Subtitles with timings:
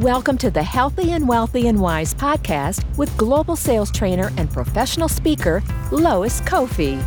[0.00, 5.08] Welcome to the Healthy and Wealthy and Wise podcast with global sales trainer and professional
[5.08, 7.04] speaker, Lois Kofi.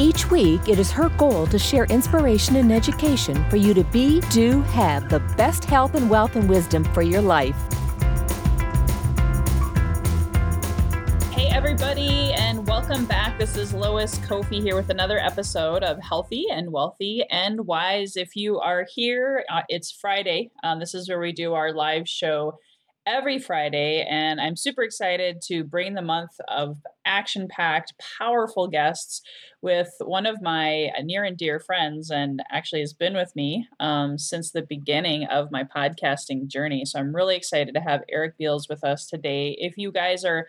[0.00, 4.22] Each week, it is her goal to share inspiration and education for you to be,
[4.22, 7.54] do, have the best health and wealth and wisdom for your life.
[13.42, 18.16] This is Lois Kofi here with another episode of Healthy and Wealthy and Wise.
[18.16, 20.52] If you are here, uh, it's Friday.
[20.62, 22.60] Um, this is where we do our live show
[23.04, 29.22] every Friday, and I'm super excited to bring the month of action packed, powerful guests
[29.60, 34.18] with one of my near and dear friends, and actually has been with me um,
[34.18, 36.84] since the beginning of my podcasting journey.
[36.84, 39.56] So I'm really excited to have Eric Beals with us today.
[39.58, 40.46] If you guys are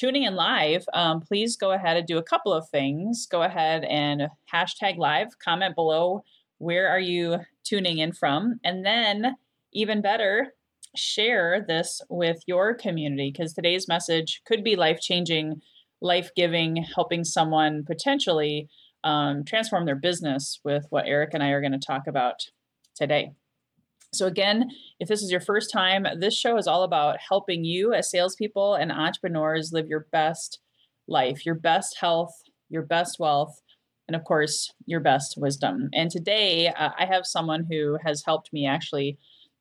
[0.00, 3.26] tuning in live, um, please go ahead and do a couple of things.
[3.30, 6.24] Go ahead and hashtag live, comment below
[6.56, 9.36] where are you tuning in from, and then
[9.72, 10.54] even better,
[10.96, 15.60] share this with your community because today's message could be life changing,
[16.00, 18.68] life giving, helping someone potentially
[19.04, 22.46] um, transform their business with what Eric and I are going to talk about
[22.94, 23.32] today.
[24.12, 27.94] So, again, if this is your first time, this show is all about helping you
[27.94, 30.58] as salespeople and entrepreneurs live your best
[31.06, 33.60] life, your best health, your best wealth,
[34.08, 35.88] and of course, your best wisdom.
[35.94, 39.16] And today, uh, I have someone who has helped me actually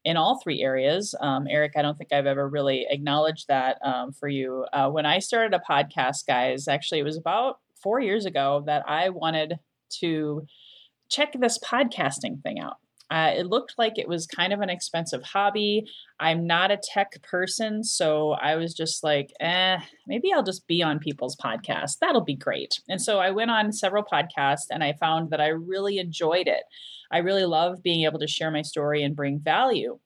[0.06, 1.14] in all three areas.
[1.20, 4.66] Um, Eric, I don't think I've ever really acknowledged that um, for you.
[4.74, 8.84] Uh, when I started a podcast, guys, actually, it was about four years ago that
[8.88, 9.60] I wanted
[10.00, 10.48] to
[11.10, 12.78] check this podcasting thing out.
[13.12, 15.86] Uh, it looked like it was kind of an expensive hobby.
[16.20, 20.84] I'm not a tech person, so I was just like, eh, maybe I'll just be
[20.84, 21.98] on people's podcasts.
[22.00, 22.80] That'll be great.
[22.88, 26.64] And so I went on several podcasts and I found that I really enjoyed it.
[27.12, 29.98] I really love being able to share my story and bring value.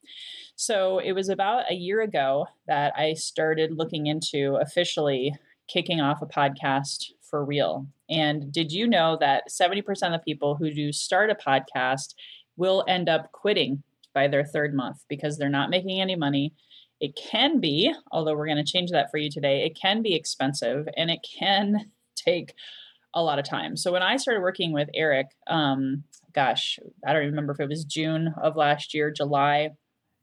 [0.56, 5.34] So it was about a year ago that I started looking into officially
[5.68, 7.86] kicking off a podcast for real.
[8.08, 12.14] And did you know that 70% of the people who do start a podcast
[12.56, 13.82] will end up quitting
[14.14, 16.54] by their third month because they're not making any money.
[17.00, 20.14] It can be, although we're going to change that for you today, it can be
[20.14, 22.54] expensive and it can take
[23.14, 23.76] a lot of time.
[23.76, 27.84] So when I started working with Eric, um, gosh, I don't remember if it was
[27.84, 29.70] June of last year, July,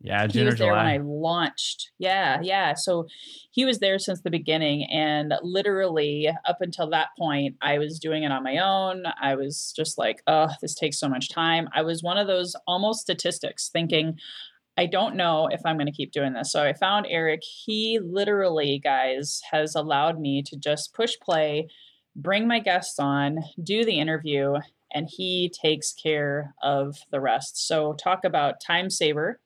[0.03, 1.91] yeah, June he was there when I launched.
[1.99, 2.73] Yeah, yeah.
[2.73, 3.07] So
[3.51, 8.23] he was there since the beginning, and literally up until that point, I was doing
[8.23, 9.03] it on my own.
[9.21, 12.55] I was just like, "Oh, this takes so much time." I was one of those
[12.67, 14.17] almost statistics, thinking,
[14.75, 17.41] "I don't know if I'm going to keep doing this." So I found Eric.
[17.43, 21.67] He literally, guys, has allowed me to just push play,
[22.15, 24.55] bring my guests on, do the interview,
[24.91, 27.67] and he takes care of the rest.
[27.67, 29.39] So talk about time saver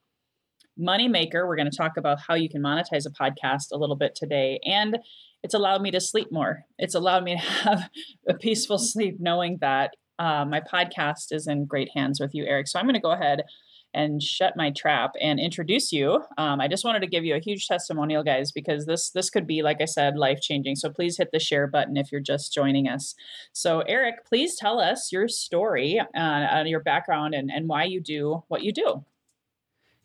[0.79, 1.47] moneymaker.
[1.47, 4.59] We're going to talk about how you can monetize a podcast a little bit today.
[4.65, 4.97] And
[5.43, 6.65] it's allowed me to sleep more.
[6.77, 7.89] It's allowed me to have
[8.27, 12.67] a peaceful sleep knowing that uh, my podcast is in great hands with you, Eric.
[12.67, 13.43] So I'm going to go ahead
[13.93, 16.21] and shut my trap and introduce you.
[16.37, 19.47] Um, I just wanted to give you a huge testimonial, guys, because this this could
[19.47, 20.75] be, like I said, life changing.
[20.75, 23.15] So please hit the share button if you're just joining us.
[23.53, 28.43] So Eric, please tell us your story, uh, your background, and and why you do
[28.49, 29.05] what you do.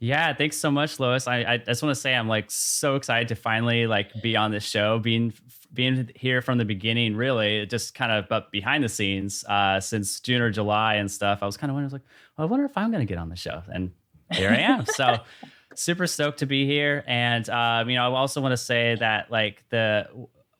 [0.03, 1.29] Yeah, thanks so much, Lois.
[1.29, 4.51] I, I just want to say I'm like so excited to finally like be on
[4.51, 5.35] this show, being
[5.75, 7.15] being here from the beginning.
[7.15, 11.41] Really, just kind of but behind the scenes uh, since June or July and stuff.
[11.43, 12.03] I was kind of wondering, like,
[12.37, 13.93] well, I wonder if I'm going to get on the show, and
[14.33, 14.87] here I am.
[14.87, 15.19] so
[15.75, 17.05] super stoked to be here.
[17.07, 20.09] And um, you know, I also want to say that like the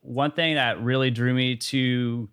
[0.03, 2.29] one thing that really drew me to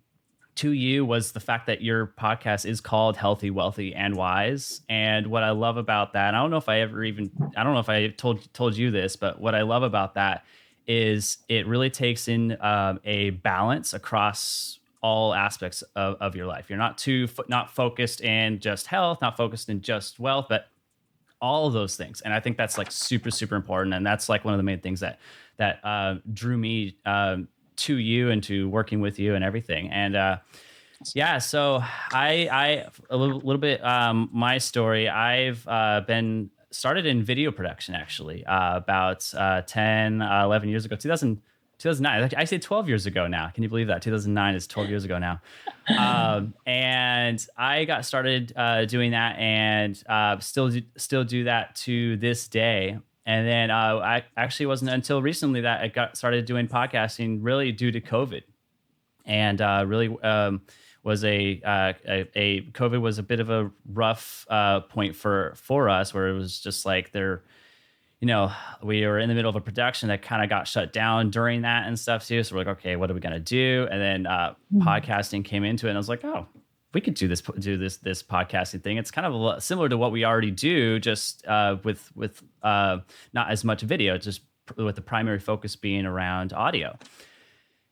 [0.58, 4.80] to you was the fact that your podcast is called Healthy, Wealthy, and Wise.
[4.88, 7.74] And what I love about that, I don't know if I ever even, I don't
[7.74, 10.44] know if I told told you this, but what I love about that
[10.86, 16.68] is it really takes in um, a balance across all aspects of, of your life.
[16.68, 20.66] You're not too not focused in just health, not focused in just wealth, but
[21.40, 22.20] all of those things.
[22.22, 23.94] And I think that's like super super important.
[23.94, 25.20] And that's like one of the main things that
[25.58, 27.48] that uh, drew me um,
[27.78, 29.90] to you and to working with you and everything.
[29.90, 30.38] And uh,
[31.14, 31.82] yeah, so
[32.12, 35.08] I, I a little, little bit um, my story.
[35.08, 40.84] I've uh, been started in video production actually uh, about uh, 10, uh, 11 years
[40.84, 41.40] ago, 2000,
[41.78, 42.30] 2009.
[42.36, 43.50] I say 12 years ago now.
[43.50, 44.02] Can you believe that?
[44.02, 45.40] 2009 is 12 years ago now.
[45.98, 51.76] um, and I got started uh, doing that and uh, still do, still do that
[51.76, 52.98] to this day.
[53.28, 57.72] And then uh, I actually wasn't until recently that I got started doing podcasting, really
[57.72, 58.40] due to COVID,
[59.26, 60.62] and uh, really um,
[61.02, 65.52] was a, uh, a, a COVID was a bit of a rough uh, point for
[65.56, 67.42] for us, where it was just like there,
[68.18, 68.50] you know,
[68.82, 71.60] we were in the middle of a production that kind of got shut down during
[71.60, 72.42] that and stuff too.
[72.42, 73.86] So we're like, okay, what are we gonna do?
[73.90, 74.88] And then uh, mm-hmm.
[74.88, 76.46] podcasting came into it, and I was like, oh,
[76.94, 78.96] we could do this do this this podcasting thing.
[78.96, 82.98] It's kind of similar to what we already do, just uh, with with uh,
[83.32, 84.40] not as much video, just
[84.76, 86.96] with the primary focus being around audio.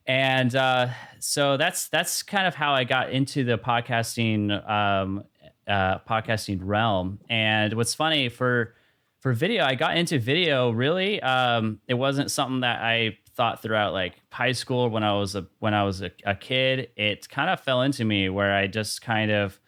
[0.07, 0.89] And uh,
[1.19, 5.25] so that's that's kind of how I got into the podcasting um,
[5.67, 7.19] uh, podcasting realm.
[7.29, 8.75] And what's funny for
[9.21, 11.21] for video, I got into video really.
[11.21, 15.47] Um, it wasn't something that I thought throughout like high school when I was a
[15.59, 16.89] when I was a, a kid.
[16.97, 19.61] It kind of fell into me where I just kind of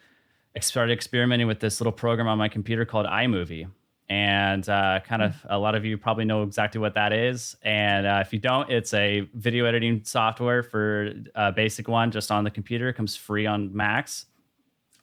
[0.60, 3.70] started experimenting with this little program on my computer called iMovie.
[4.10, 7.56] And uh, kind of a lot of you probably know exactly what that is.
[7.62, 12.10] And uh, if you don't, it's a video editing software for a uh, basic one
[12.10, 12.88] just on the computer.
[12.88, 14.24] It comes free on Macs.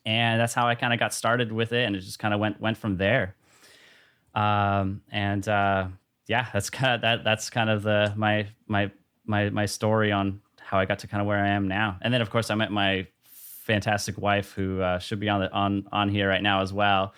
[0.08, 1.86] And that's how I kind of got started with it.
[1.86, 3.36] And it just kind of went went from there.
[4.34, 5.88] Um, and uh,
[6.28, 7.24] yeah, that's kind of that.
[7.24, 8.92] That's kind of the my my
[9.26, 11.98] my my story on how I got to kind of where I am now.
[12.02, 15.52] And then of course I met my fantastic wife who uh, should be on the
[15.52, 17.14] on on here right now as well.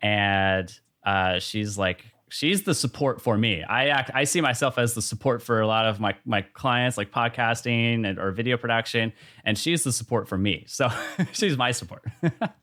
[0.00, 0.72] And
[1.04, 3.62] uh, she's like she's the support for me.
[3.64, 6.96] I act I see myself as the support for a lot of my my clients
[6.96, 9.12] like podcasting and or video production
[9.44, 10.64] and she's the support for me.
[10.68, 10.88] So
[11.32, 12.04] she's my support.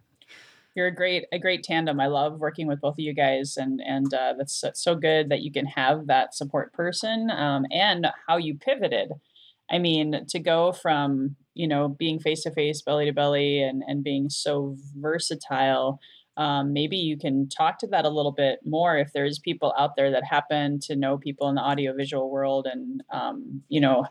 [0.80, 2.00] you're a great a great tandem.
[2.00, 5.42] I love working with both of you guys, and and uh, that's so good that
[5.42, 9.12] you can have that support person um, and how you pivoted.
[9.70, 13.84] I mean, to go from you know being face to face, belly to belly, and
[13.86, 16.00] and being so versatile.
[16.38, 19.98] Um, maybe you can talk to that a little bit more if there's people out
[19.98, 24.06] there that happen to know people in the audiovisual world, and um, you know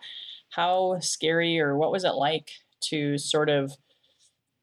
[0.50, 2.50] how scary or what was it like
[2.80, 3.72] to sort of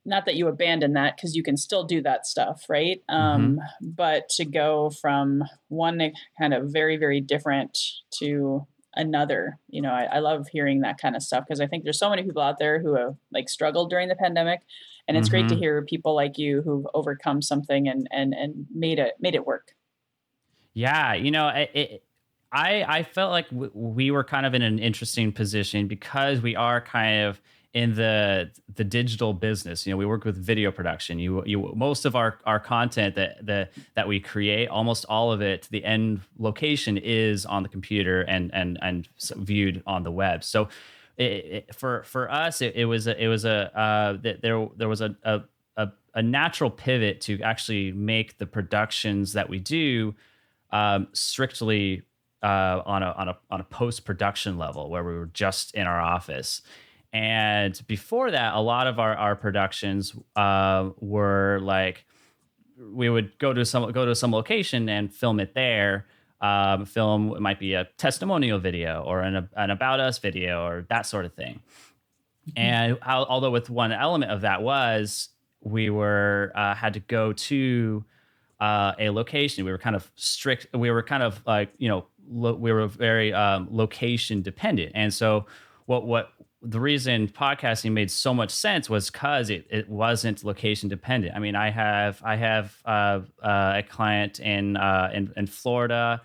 [0.06, 3.90] not that you abandon that because you can still do that stuff right um, mm-hmm.
[3.90, 7.78] but to go from one kind of very very different
[8.12, 8.66] to
[8.96, 12.00] another you know I, I love hearing that kind of stuff because i think there's
[12.00, 14.62] so many people out there who have like struggled during the pandemic
[15.07, 15.31] and it's mm-hmm.
[15.34, 15.62] great to mm-hmm.
[15.62, 19.74] hear people like you who've overcome something and and and made it made it work
[20.74, 22.04] yeah you know it, it
[22.52, 26.80] I, I felt like we were kind of in an interesting position because we are
[26.80, 27.42] kind of
[27.75, 29.86] in the the digital business.
[29.86, 31.19] You know we work with video production.
[31.19, 35.42] You you most of our our content that that that we create almost all of
[35.42, 40.44] it the end location is on the computer and and and viewed on the web.
[40.45, 40.69] So
[41.18, 44.89] it, it, for for us it, it, was a, it was a uh, there there
[44.89, 45.42] was a, a
[46.13, 50.16] a, natural pivot to actually make the productions that we do
[50.71, 52.04] um, strictly
[52.42, 55.86] uh, on a on a on a post production level where we were just in
[55.86, 56.62] our office
[57.16, 62.04] and before that, a lot of our, our productions uh, were like
[62.78, 66.08] we would go to some go to some location and film it there.
[66.42, 70.86] Um, film it might be a testimonial video or an, an about us video or
[70.90, 71.62] that sort of thing.
[72.50, 72.60] Mm-hmm.
[72.60, 75.30] And how, although with one element of that was
[75.62, 78.04] we were uh, had to go to
[78.60, 79.64] uh, a location.
[79.64, 80.68] We were kind of strict.
[80.74, 85.14] We were kind of like you know lo- we were very um, location dependent, and
[85.14, 85.46] so
[85.86, 86.34] what what
[86.66, 91.36] the reason podcasting made so much sense was because it, it wasn't location dependent.
[91.36, 96.22] I mean, I have I have uh, uh, a client in uh, in, in Florida.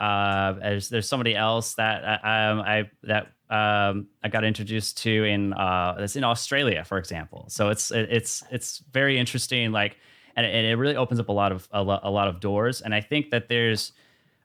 [0.00, 5.24] Uh, there's, there's somebody else that uh, um, I that um, I got introduced to
[5.24, 7.44] in uh, that's in Australia, for example.
[7.48, 9.70] So it's it's it's very interesting.
[9.70, 9.96] Like,
[10.34, 12.80] and it, it really opens up a lot of a lot, a lot of doors.
[12.80, 13.92] And I think that there's,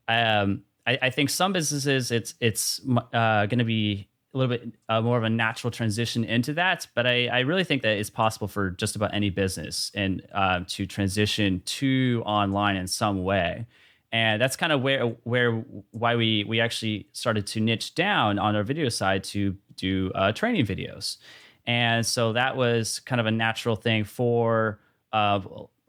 [0.08, 5.02] um, I, I think some businesses it's it's going to be a little bit uh,
[5.02, 6.88] more of a natural transition into that.
[6.94, 10.62] But I, I, really think that it's possible for just about any business and uh,
[10.68, 13.66] to transition to online in some way.
[14.12, 15.52] And that's kind of where where
[15.92, 20.32] why we we actually started to niche down on our video side to do uh,
[20.32, 21.18] training videos.
[21.66, 24.80] And so that was kind of a natural thing for
[25.12, 25.42] uh,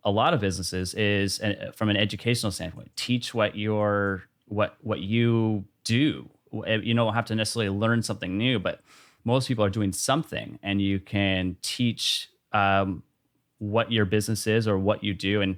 [0.04, 5.00] a lot of businesses is uh, from an educational standpoint, teach what your what what
[5.00, 8.80] you do you don't have to necessarily learn something new, but
[9.24, 13.02] most people are doing something, and you can teach um,
[13.58, 15.56] what your business is or what you do, and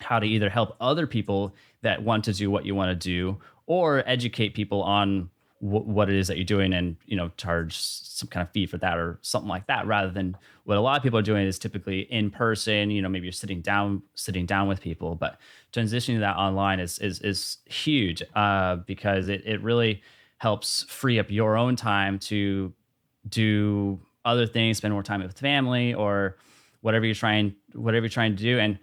[0.00, 3.38] how to either help other people that want to do what you want to do,
[3.66, 5.30] or educate people on
[5.64, 8.66] w- what it is that you're doing, and you know charge some kind of fee
[8.66, 11.46] for that or something like that, rather than what a lot of people are doing
[11.46, 12.90] is typically in person.
[12.90, 15.38] You know, maybe you're sitting down, sitting down with people, but
[15.72, 20.02] transitioning that online is is is huge uh, because it it really
[20.38, 22.72] helps free up your own time to
[23.28, 26.36] do other things, spend more time with family or
[26.82, 28.58] whatever you're trying whatever you're trying to do.
[28.58, 28.78] And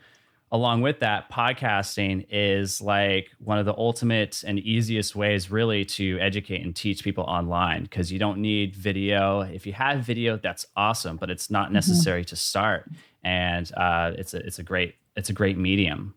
[0.51, 6.19] along with that, podcasting is like one of the ultimate and easiest ways, really, to
[6.19, 9.41] educate and teach people online because you don't need video.
[9.41, 11.75] If you have video, that's awesome, but it's not mm-hmm.
[11.75, 12.29] necessary mm-hmm.
[12.29, 12.91] to start.
[13.23, 16.15] And uh, it's a it's a great it's a great medium.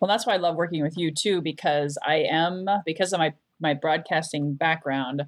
[0.00, 3.34] Well, that's why I love working with you too, because I am because of my
[3.60, 5.26] my broadcasting background.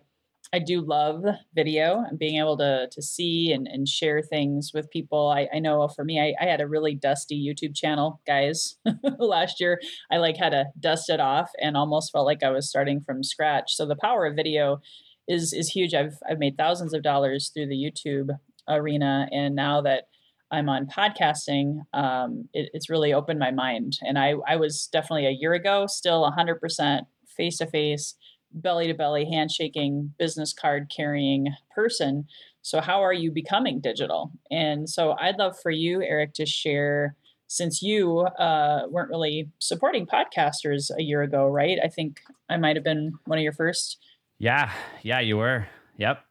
[0.53, 4.91] I do love video and being able to to see and, and share things with
[4.91, 5.29] people.
[5.29, 8.77] I, I know for me, I, I had a really dusty YouTube channel, guys.
[9.19, 9.81] Last year,
[10.11, 13.23] I like had to dust it off and almost felt like I was starting from
[13.23, 13.77] scratch.
[13.77, 14.81] So the power of video
[15.29, 15.95] is is huge.
[15.95, 18.31] I've I've made thousands of dollars through the YouTube
[18.69, 20.09] arena, and now that
[20.51, 23.99] I'm on podcasting, um, it, it's really opened my mind.
[24.03, 27.03] And I I was definitely a year ago still 100%
[27.37, 28.17] face to face
[28.53, 32.27] belly to belly handshaking business card carrying person.
[32.63, 34.33] So how are you becoming digital?
[34.51, 37.17] And so i'd love for you eric to share
[37.47, 41.79] since you uh, weren't really supporting podcasters a year ago right?
[41.83, 43.99] I think i might have been one of your first.
[44.39, 44.71] Yeah
[45.03, 45.67] yeah you were.
[45.97, 46.25] Yep.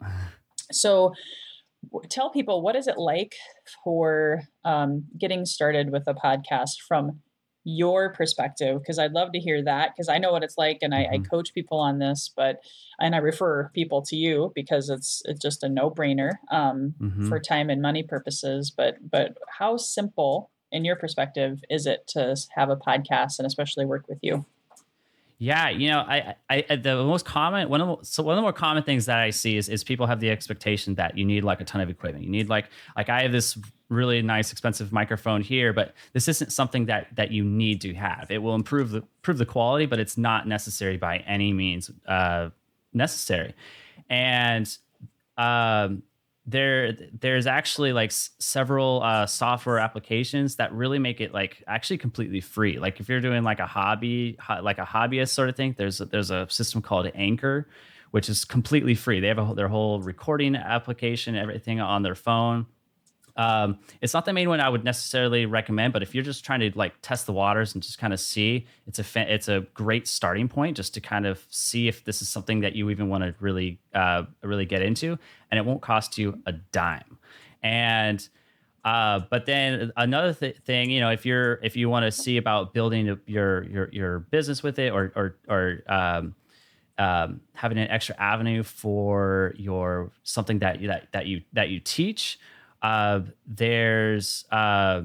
[0.71, 1.13] So
[2.09, 3.35] tell people what is it like
[3.83, 7.19] for um, getting started with a podcast from
[7.63, 10.93] your perspective because I'd love to hear that because I know what it's like and
[10.93, 11.25] I, mm-hmm.
[11.25, 12.61] I, coach people on this, but
[12.99, 17.27] and I refer people to you because it's it's just a no brainer um, mm-hmm.
[17.27, 18.71] for time and money purposes.
[18.71, 23.85] But but how simple, in your perspective, is it to have a podcast and especially
[23.85, 24.45] work with you?
[25.41, 28.41] Yeah, you know, I, I, the most common one of the, so one of the
[28.41, 31.45] more common things that I see is is people have the expectation that you need
[31.45, 32.25] like a ton of equipment.
[32.25, 32.65] You need like
[32.97, 37.31] like I have this really nice expensive microphone here, but this isn't something that that
[37.31, 38.27] you need to have.
[38.29, 42.49] It will improve the improve the quality, but it's not necessary by any means uh,
[42.93, 43.55] necessary.
[44.09, 44.77] And
[45.37, 46.03] um,
[46.49, 51.97] there there's actually like s- several uh, software applications that really make it like actually
[51.97, 52.79] completely free.
[52.79, 56.01] Like if you're doing like a hobby ho- like a hobbyist sort of thing there's
[56.01, 57.67] a, there's a system called anchor
[58.11, 59.19] which is completely free.
[59.19, 62.65] They have a, their whole recording application everything on their phone
[63.39, 66.59] um, it's not the main one I would necessarily recommend, but if you're just trying
[66.59, 69.61] to like test the waters and just kind of see, it's a fa- it's a
[69.73, 73.07] great starting point just to kind of see if this is something that you even
[73.07, 75.17] want to really uh, really get into,
[75.49, 77.17] and it won't cost you a dime.
[77.63, 78.27] And
[78.83, 82.35] uh, but then another th- thing, you know, if you're if you want to see
[82.35, 86.35] about building your your your business with it, or or or um,
[86.97, 91.79] um, having an extra avenue for your something that you that, that you that you
[91.79, 92.37] teach
[92.81, 95.01] uh, there's uh,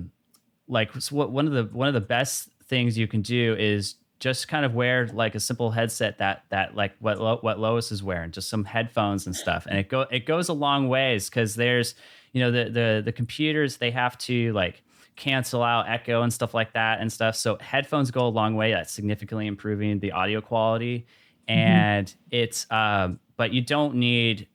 [0.68, 4.48] like what one of the one of the best things you can do is just
[4.48, 8.02] kind of wear like a simple headset that that like what Lo, what Lois is
[8.02, 11.54] wearing, just some headphones and stuff, and it go it goes a long ways because
[11.56, 11.94] there's
[12.32, 14.82] you know the the the computers they have to like
[15.16, 17.36] cancel out echo and stuff like that and stuff.
[17.36, 18.72] So headphones go a long way.
[18.72, 21.06] That's significantly improving the audio quality,
[21.48, 21.58] mm-hmm.
[21.58, 22.28] and mm-hmm.
[22.30, 24.48] it's um, but you don't need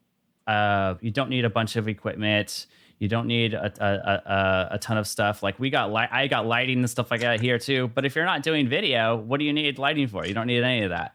[0.46, 2.66] uh you don't need a bunch of equipment
[3.00, 5.42] you don't need a, a, a, a, ton of stuff.
[5.42, 7.88] Like we got I got lighting and stuff like that here too.
[7.88, 10.26] But if you're not doing video, what do you need lighting for?
[10.26, 11.14] You don't need any of that.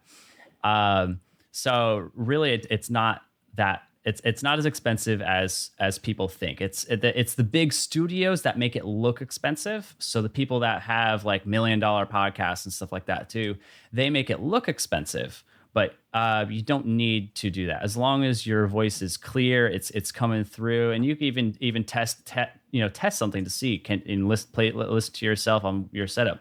[0.63, 3.21] Um, so really, it, it's not
[3.53, 6.59] that it's it's not as expensive as as people think.
[6.59, 9.95] It's it, it's the big studios that make it look expensive.
[9.99, 13.57] So the people that have like million dollar podcasts and stuff like that too,
[13.93, 15.43] they make it look expensive
[15.75, 17.83] but uh, you don't need to do that.
[17.83, 21.57] As long as your voice is clear it's it's coming through and you can even
[21.59, 25.25] even test te- you know test something to see can and list play listen to
[25.25, 26.39] yourself on your setup.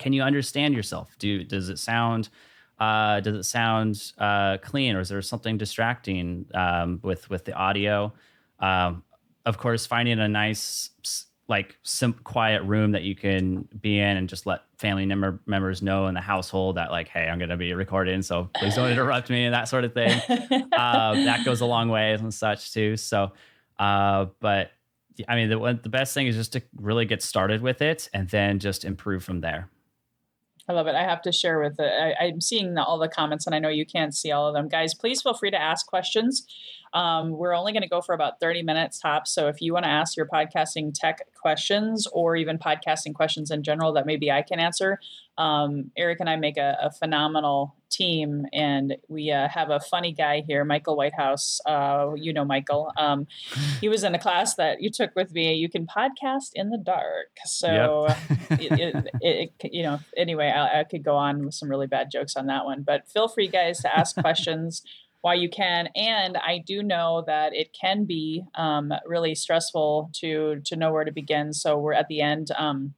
[0.00, 1.14] Can you understand yourself?
[1.20, 2.30] Do does it sound
[2.80, 7.52] uh, does it sound uh, clean or is there something distracting um, with with the
[7.52, 8.12] audio?
[8.58, 9.04] Um,
[9.46, 10.90] of course finding a nice
[11.48, 15.82] like some quiet room that you can be in and just let family member members
[15.82, 18.90] know in the household that like hey i'm going to be recording so please don't
[18.90, 20.20] interrupt me and that sort of thing.
[20.74, 23.32] Uh, that goes a long way and such too so
[23.78, 24.72] uh, but
[25.28, 28.28] i mean the, the best thing is just to really get started with it and
[28.30, 29.68] then just improve from there
[30.68, 30.94] I love it.
[30.94, 32.16] I have to share with it.
[32.18, 34.54] I, am seeing the, all the comments, and I know you can't see all of
[34.54, 34.68] them.
[34.68, 36.46] Guys, please feel free to ask questions.
[36.94, 39.32] Um, we're only going to go for about 30 minutes tops.
[39.32, 43.62] So if you want to ask your podcasting tech questions or even podcasting questions in
[43.62, 45.00] general that maybe I can answer,
[45.36, 50.12] um, Eric and I make a, a phenomenal team, and we uh, have a funny
[50.12, 51.60] guy here, Michael Whitehouse.
[51.66, 52.92] Uh, you know Michael.
[52.96, 53.26] Um,
[53.80, 55.54] he was in a class that you took with me.
[55.54, 57.28] You can podcast in the dark.
[57.44, 58.18] So, yep.
[58.60, 58.80] it,
[59.20, 62.36] it, it, you know, anyway, I, I could go on with some really bad jokes
[62.36, 62.82] on that one.
[62.82, 64.82] But feel free, guys, to ask questions
[65.20, 65.88] while you can.
[65.96, 71.04] And I do know that it can be um, really stressful to to know where
[71.04, 71.52] to begin.
[71.52, 72.50] So we're at the end.
[72.56, 72.94] Um,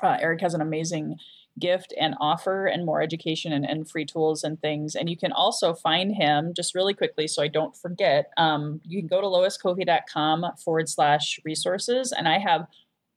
[0.00, 1.16] Uh, Eric has an amazing
[1.58, 4.94] gift and offer and more education and, and, free tools and things.
[4.94, 8.30] And you can also find him just really quickly so I don't forget.
[8.36, 12.12] Um, you can go to loiscoffey.com forward slash resources.
[12.12, 12.66] And I have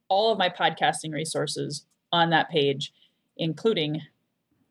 [0.10, 2.94] all of my podcasting resources on that page,
[3.38, 4.02] including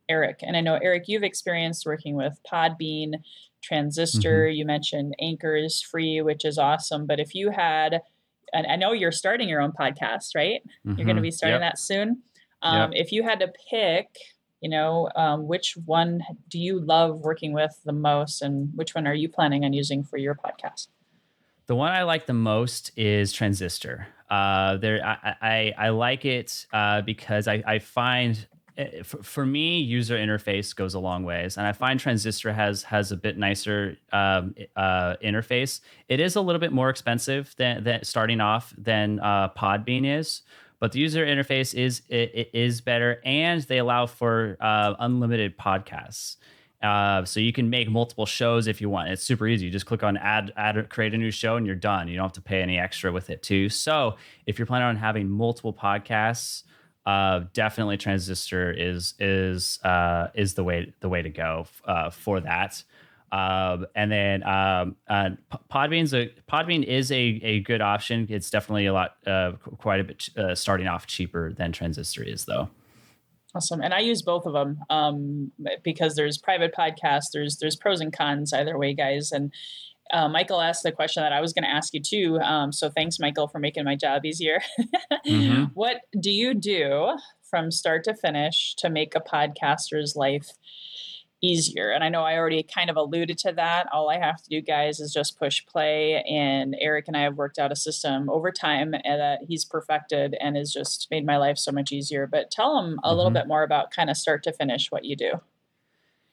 [0.08, 0.40] Eric.
[0.42, 3.14] And I know, Eric, you've experienced working with Podbean,
[3.62, 4.46] Transistor.
[4.46, 4.56] Mm-hmm.
[4.56, 7.06] You mentioned Anchor is free, which is awesome.
[7.06, 8.02] But if you had,
[8.52, 10.62] and I know you're starting your own podcast, right?
[10.86, 10.98] Mm-hmm.
[10.98, 11.72] You're going to be starting yep.
[11.72, 12.22] that soon.
[12.62, 13.06] Um, yep.
[13.06, 14.08] If you had to pick,
[14.60, 19.06] you know, um, which one do you love working with the most, and which one
[19.06, 20.88] are you planning on using for your podcast?
[21.66, 24.08] The one I like the most is Transistor.
[24.28, 29.46] Uh, there, I, I, I like it uh, because I, I find eh, for, for,
[29.46, 33.38] me, user interface goes a long ways, and I find Transistor has has a bit
[33.38, 35.80] nicer um, uh, interface.
[36.08, 40.42] It is a little bit more expensive than, than starting off than uh, Podbean is,
[40.80, 45.56] but the user interface is it, it is better, and they allow for uh, unlimited
[45.56, 46.36] podcasts.
[46.82, 49.10] Uh, so you can make multiple shows if you want.
[49.10, 49.66] It's super easy.
[49.66, 52.08] You just click on add, add, create a new show, and you're done.
[52.08, 53.68] You don't have to pay any extra with it too.
[53.68, 56.62] So if you're planning on having multiple podcasts,
[57.04, 62.40] uh, definitely Transistor is is uh, is the way the way to go uh, for
[62.40, 62.82] that.
[63.32, 65.30] Um, and then um, uh,
[65.70, 68.26] Podbean's a Podbean is a, a good option.
[68.28, 72.44] It's definitely a lot, uh, quite a bit uh, starting off cheaper than Transistor is,
[72.44, 72.68] though.
[73.54, 77.30] Awesome, and I use both of them um, because there's private podcasts.
[77.32, 79.32] There's there's pros and cons either way, guys.
[79.32, 79.52] And
[80.12, 82.38] uh, Michael asked the question that I was going to ask you too.
[82.40, 84.60] Um, so thanks, Michael, for making my job easier.
[85.26, 85.64] mm-hmm.
[85.74, 87.16] What do you do
[87.48, 90.50] from start to finish to make a podcaster's life
[91.42, 91.90] easier.
[91.90, 93.86] And I know I already kind of alluded to that.
[93.92, 96.22] All I have to do, guys, is just push play.
[96.28, 100.56] And Eric and I have worked out a system over time that he's perfected and
[100.56, 102.26] has just made my life so much easier.
[102.26, 103.16] But tell him a mm-hmm.
[103.16, 105.40] little bit more about kind of start to finish what you do.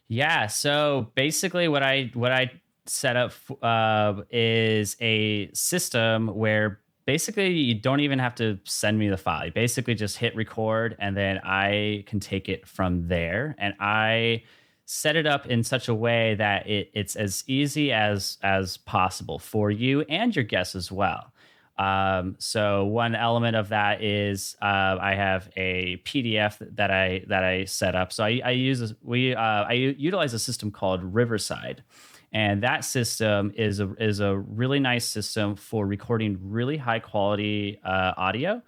[0.10, 0.48] Yeah.
[0.48, 2.52] So basically, what I what I
[2.86, 9.10] set up uh, is a system where basically you don't even have to send me
[9.10, 9.46] the file.
[9.46, 13.56] You basically just hit record, and then I can take it from there.
[13.58, 14.44] And I
[14.90, 19.38] set it up in such a way that it, it's as easy as as possible
[19.38, 21.34] for you and your guests as well.
[21.78, 27.44] Um, so one element of that is uh, I have a PDF that I that
[27.44, 28.14] I set up.
[28.14, 31.84] So I, I use we uh, I utilize a system called Riverside,
[32.32, 37.80] and that system is a is a really nice system for recording really high quality
[37.84, 38.62] uh, audio,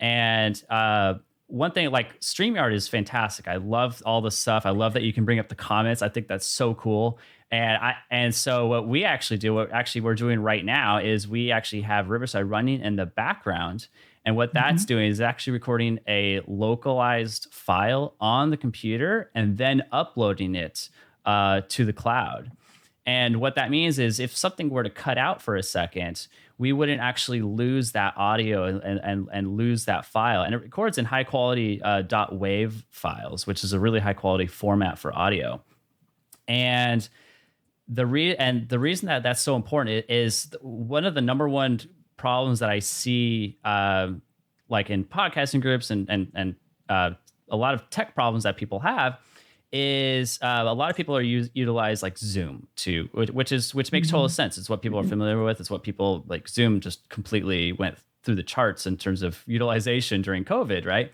[0.00, 1.14] and uh,
[1.50, 3.48] one thing like StreamYard is fantastic.
[3.48, 4.64] I love all the stuff.
[4.64, 6.02] I love that you can bring up the comments.
[6.02, 7.18] I think that's so cool.
[7.50, 11.26] And I and so what we actually do, what actually we're doing right now is
[11.26, 13.88] we actually have Riverside running in the background.
[14.24, 14.94] And what that's mm-hmm.
[14.94, 20.90] doing is actually recording a localized file on the computer and then uploading it
[21.24, 22.52] uh, to the cloud.
[23.06, 26.26] And what that means is if something were to cut out for a second,
[26.58, 30.42] we wouldn't actually lose that audio and, and, and lose that file.
[30.42, 34.46] And it records in high quality uh, .wav files, which is a really high quality
[34.46, 35.62] format for audio.
[36.46, 37.08] And
[37.88, 41.80] the re- and the reason that that's so important is one of the number one
[42.16, 44.08] problems that I see, uh,
[44.68, 46.56] like in podcasting groups and and and
[46.88, 47.10] uh,
[47.48, 49.18] a lot of tech problems that people have
[49.72, 53.92] is uh, a lot of people are use, utilize like Zoom to which is which
[53.92, 54.32] makes total mm-hmm.
[54.32, 54.58] sense.
[54.58, 55.60] It's what people are familiar with.
[55.60, 56.48] It's what people like.
[56.48, 61.12] Zoom just completely went through the charts in terms of utilization during COVID, right?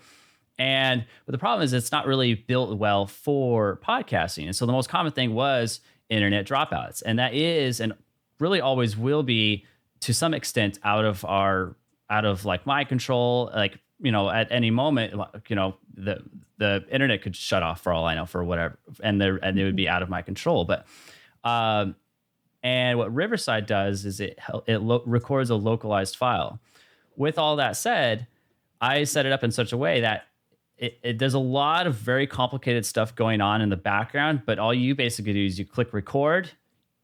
[0.57, 4.45] And but the problem is it's not really built well for podcasting.
[4.45, 7.93] And so the most common thing was internet dropouts, and that is and
[8.39, 9.65] really always will be
[9.99, 11.75] to some extent out of our
[12.09, 13.51] out of like my control.
[13.53, 16.23] Like you know, at any moment, you know, the
[16.57, 19.63] the internet could shut off for all I know for whatever, and there and it
[19.63, 20.65] would be out of my control.
[20.65, 20.85] But
[21.43, 21.95] um,
[22.63, 26.59] and what Riverside does is it it lo- records a localized file.
[27.15, 28.27] With all that said,
[28.81, 30.27] I set it up in such a way that
[30.77, 34.59] it, it, there's a lot of very complicated stuff going on in the background, but
[34.59, 36.51] all you basically do is you click record,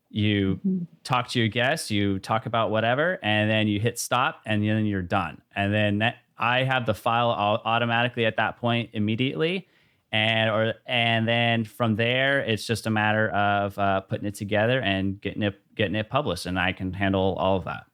[0.10, 0.84] you mm-hmm.
[1.04, 4.86] talk to your guest, you talk about whatever, and then you hit stop, and then
[4.86, 5.42] you're done.
[5.56, 9.70] And then that, I have the file automatically at that point immediately,
[10.12, 14.82] and or and then from there it's just a matter of uh, putting it together
[14.82, 17.86] and getting it getting it published, and I can handle all of that.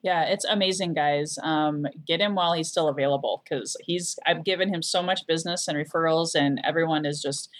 [0.00, 1.38] Yeah, it's amazing, guys.
[1.42, 4.18] Um, get him while he's still available because he's.
[4.26, 7.50] I've given him so much business and referrals, and everyone is just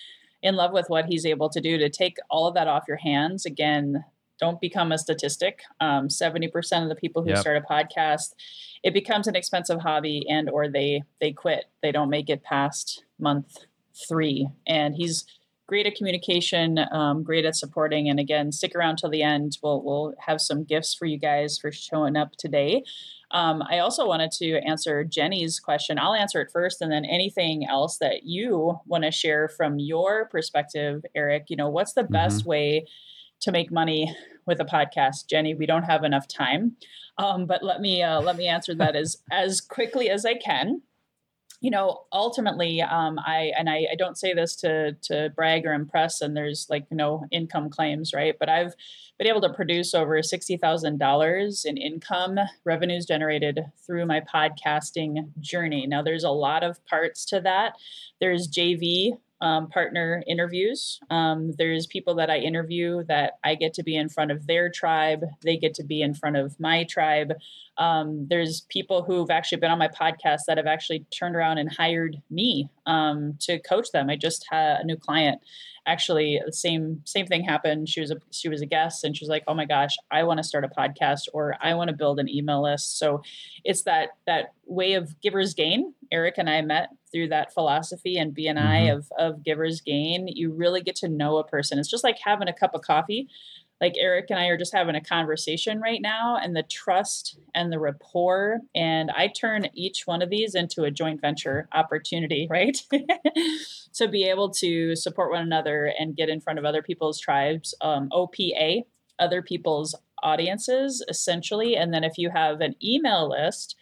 [0.43, 2.97] in love with what he's able to do to take all of that off your
[2.97, 3.45] hands.
[3.45, 4.03] Again,
[4.41, 5.63] don't become a statistic.
[5.81, 7.39] Um, 70% of the people who Yep.
[7.39, 8.35] start a podcast,
[8.83, 11.67] it becomes an expensive hobby and or they they quit.
[11.83, 13.67] They don't make it past month
[14.09, 14.49] three.
[14.67, 15.25] And he's
[15.67, 18.11] great at communication, um, great at supporting.
[18.11, 19.57] And again, stick around till the end.
[19.63, 22.85] We'll we'll have some gifts for you guys for showing up today.
[23.31, 25.99] Um, I also wanted to answer Jenny's question.
[25.99, 30.27] I'll answer it first, and then anything else that you want to share from your
[30.27, 31.47] perspective, Eric.
[31.49, 32.87] You know, what's the best way
[33.41, 34.15] to make money
[34.47, 35.55] with a podcast, Jenny?
[35.55, 36.77] We don't have enough time,
[37.19, 40.83] um, but let me uh, let me answer that as as quickly as I can.
[41.61, 45.73] You know ultimately um, i and I, I don't say this to to brag or
[45.73, 48.35] impress and there's like no income claims right?
[48.39, 48.75] But i've
[49.19, 55.87] been able to produce over $60000 in income revenues generated through my podcasting journey.
[55.87, 57.75] Now there's a lot of parts to that.
[58.21, 60.99] There's jv um, partner interviews.
[61.11, 64.71] Um, there's people that I interview that I get to be in front of their
[64.71, 65.23] tribe.
[65.43, 67.35] They get to be in front of my tribe.
[67.77, 71.71] Um, there's people who've actually been on my podcast that have actually turned around and
[71.71, 74.09] hired me um, to coach them.
[74.09, 75.43] I just had a new client.
[75.87, 77.91] Actually, the same same thing happened.
[77.91, 80.23] She was a she was a guest, and she was like, "Oh my gosh, I
[80.23, 83.21] want to start a podcast, or I want to build an email list." So,
[83.65, 85.93] it's that that way of givers gain.
[86.11, 88.97] Eric and I met through that philosophy and BNI Mhm.
[88.97, 90.29] of of givers gain.
[90.29, 91.79] You really get to know a person.
[91.79, 93.29] It's just like having a cup of coffee
[93.81, 97.73] like Eric and I are just having a conversation right now, and the trust and
[97.73, 98.61] the rapport.
[98.75, 102.81] And I turn each one of these into a joint venture opportunity, right?
[103.95, 107.75] to be able to support one another and get in front of other people's tribes,
[107.81, 108.85] um, OPA,
[109.19, 111.77] other people's audiences, essentially.
[111.77, 113.77] And then if you have an email list,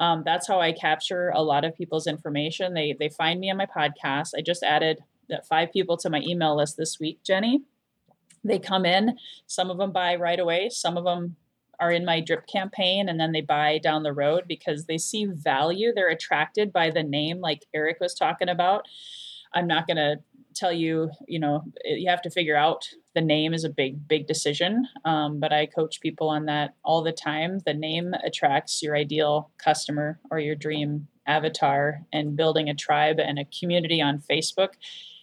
[0.00, 2.74] um, that's how I capture a lot of people's information.
[2.74, 4.30] They they find me on my podcast.
[4.36, 4.98] I just added
[5.32, 7.62] uh, five people to my email list this week, Jenny
[8.44, 11.36] they come in some of them buy right away some of them
[11.78, 15.26] are in my drip campaign and then they buy down the road because they see
[15.26, 18.86] value they're attracted by the name like eric was talking about
[19.54, 20.16] i'm not going to
[20.54, 24.26] tell you you know you have to figure out the name is a big big
[24.26, 28.96] decision um, but i coach people on that all the time the name attracts your
[28.96, 34.74] ideal customer or your dream avatar and building a tribe and a community on facebook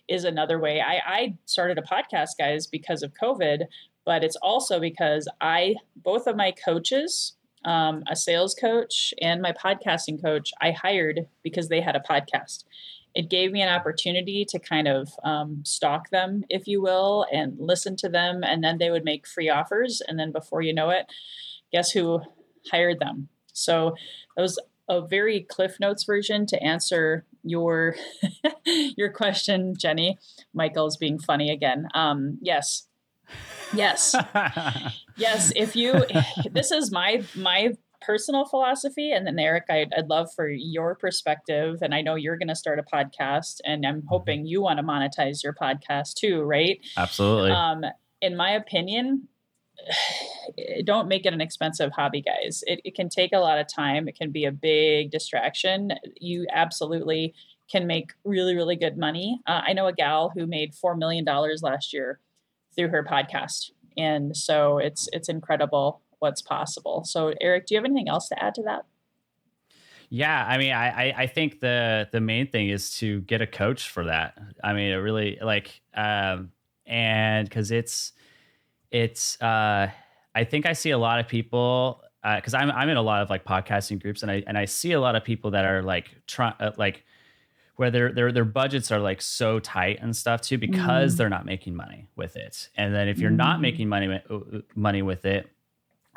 [0.07, 0.81] is another way.
[0.81, 3.63] I, I started a podcast, guys, because of COVID,
[4.05, 7.33] but it's also because I, both of my coaches,
[7.65, 12.63] um, a sales coach and my podcasting coach, I hired because they had a podcast.
[13.17, 17.57] It gave me an opportunity to kind of um, stalk them, if you will, and
[17.59, 18.43] listen to them.
[18.43, 20.03] And then they would make free offers.
[20.07, 21.07] And then before you know it,
[21.71, 22.21] guess who
[22.71, 23.29] hired them?
[23.53, 23.95] So
[24.35, 27.95] that was a very Cliff Notes version to answer your
[28.65, 30.19] your question, Jenny.
[30.53, 31.87] Michael's being funny again.
[31.95, 32.87] Um, yes,
[33.73, 34.15] yes,
[35.17, 35.51] yes.
[35.55, 36.05] If you,
[36.51, 41.79] this is my my personal philosophy, and then Eric, I'd, I'd love for your perspective.
[41.81, 44.83] And I know you're going to start a podcast, and I'm hoping you want to
[44.83, 46.79] monetize your podcast too, right?
[46.95, 47.51] Absolutely.
[47.51, 47.83] Um,
[48.21, 49.27] in my opinion,
[50.85, 52.63] don't make it an expensive hobby, guys.
[52.67, 54.07] It, it can take a lot of time.
[54.07, 55.91] It can be a big distraction.
[56.19, 57.33] You absolutely
[57.69, 59.39] can make really, really good money.
[59.45, 62.19] Uh, I know a gal who made four million dollars last year
[62.75, 67.03] through her podcast, and so it's it's incredible what's possible.
[67.05, 68.85] So, Eric, do you have anything else to add to that?
[70.09, 73.47] Yeah, I mean, I, I I think the the main thing is to get a
[73.47, 74.37] coach for that.
[74.63, 76.51] I mean, it really like um
[76.85, 78.13] and because it's
[78.89, 79.91] it's uh
[80.33, 82.01] I think I see a lot of people
[82.35, 84.93] because I'm I'm in a lot of like podcasting groups and I and I see
[84.93, 87.03] a lot of people that are like trying uh, like
[87.75, 91.17] where their their their budgets are like so tight and stuff too because Mm.
[91.17, 92.69] they're not making money with it.
[92.77, 93.61] And then if you're not Mm.
[93.61, 94.21] making money
[94.73, 95.49] money with it,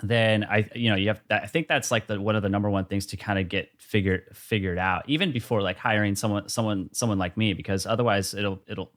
[0.03, 2.71] then I you know you have I think that's like the one of the number
[2.71, 6.91] one things to kind of get figured figured out even before like hiring someone someone
[6.93, 8.91] someone like me because otherwise it'll it'll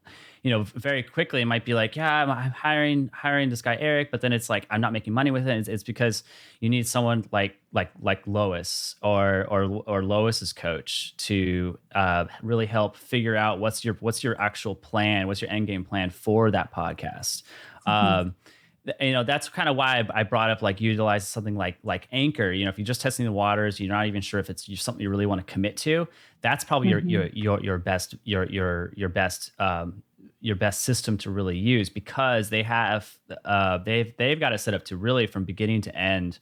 [0.44, 4.12] you know very quickly it might be like yeah I'm, hiring hiring this guy Eric
[4.12, 5.58] but then it's like I'm not making money with it.
[5.58, 6.24] It's, it's because
[6.60, 12.66] you need someone like like like Lois or or or Lois's coach to uh, really
[12.66, 16.52] help figure out what's your what's your actual plan what's your end game plan for
[16.52, 17.44] that podcast.
[17.86, 18.54] Um th-
[19.00, 22.52] you know that's kind of why I, brought up like utilize something like like anchor
[22.52, 25.02] you know if you're just testing the waters you're not even sure if it's something
[25.02, 26.08] you really want to commit to
[26.42, 26.92] that's probably Mhm.
[26.92, 30.04] your, your your your best your your your best um
[30.42, 34.74] your best system to really use because they have uh they've they've got it set
[34.74, 36.40] up to really from beginning to end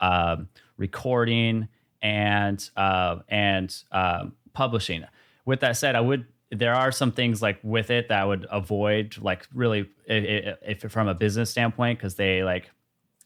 [0.00, 1.68] um recording
[2.02, 5.04] and uh and um publishing
[5.46, 8.46] with that said i would there are some things like with it that I would
[8.50, 12.70] avoid, like really, if, if from a business standpoint, because they like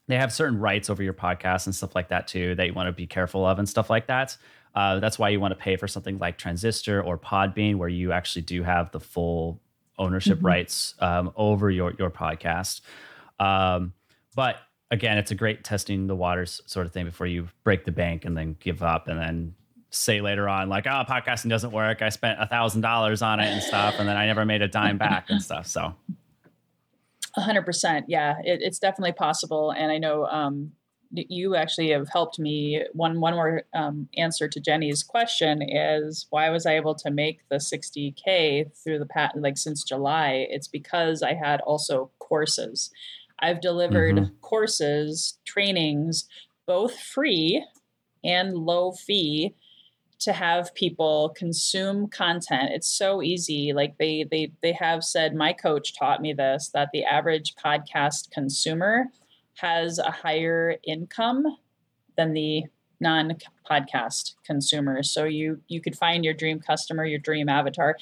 [0.08, 2.88] they have certain rights over your podcast and stuff like that too that you want
[2.88, 4.36] to be careful of and stuff like that.
[4.74, 8.12] Uh, that's why you want to pay for something like Transistor or Podbean, where you
[8.12, 9.60] actually do have the full
[9.98, 10.46] ownership mm-hmm.
[10.46, 12.80] rights um, over your your podcast.
[13.38, 13.92] Um,
[14.34, 14.56] but
[14.90, 18.24] again, it's a great testing the waters sort of thing before you break the bank
[18.24, 19.54] and then give up and then
[19.92, 22.02] say later on like, oh, podcasting doesn't work.
[22.02, 24.68] I spent a thousand dollars on it and stuff, and then I never made a
[24.68, 25.66] dime back and stuff.
[25.66, 25.94] So.
[27.36, 28.06] hundred percent.
[28.08, 29.70] Yeah, it, it's definitely possible.
[29.70, 30.72] And I know, um,
[31.12, 32.82] you actually have helped me.
[32.92, 37.40] One one more um, answer to Jenny's question is why was I able to make
[37.50, 40.46] the 60k through the patent like since July?
[40.48, 42.90] It's because I had also courses.
[43.40, 44.34] I've delivered mm-hmm.
[44.40, 46.28] courses, trainings,
[46.66, 47.64] both free
[48.24, 49.54] and low fee
[50.22, 52.70] to have people consume content.
[52.72, 53.72] It's so easy.
[53.72, 58.30] Like they they they have said my coach taught me this that the average podcast
[58.30, 59.06] consumer
[59.54, 61.44] has a higher income
[62.16, 62.64] than the
[63.00, 63.36] non
[63.68, 67.96] podcast consumer so you you could find your dream customer your dream avatar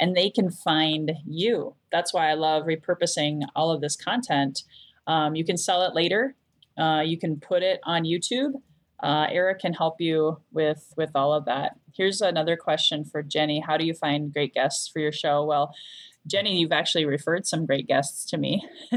[0.00, 1.74] and they can find you.
[1.92, 4.62] That's why i love repurposing all of this content.
[5.06, 6.34] Um, you can sell it later.
[6.78, 8.52] Uh, you can put it on youtube
[9.00, 11.78] uh, Eric can help you with with all of that.
[11.94, 15.44] Here's another question for Jenny: How do you find great guests for your show?
[15.44, 15.74] Well,
[16.26, 18.66] Jenny, you've actually referred some great guests to me.